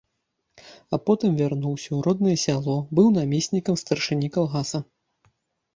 А 0.95 0.99
потым 1.09 1.31
вярнуўся 1.41 1.87
ў 1.93 1.99
роднае 2.07 2.35
сяло, 2.47 2.75
быў 2.97 3.07
намеснікам 3.19 3.75
старшыні 3.85 4.27
калгаса. 4.39 4.79